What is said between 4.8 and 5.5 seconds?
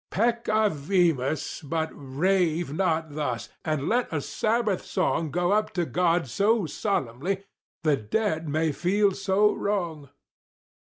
song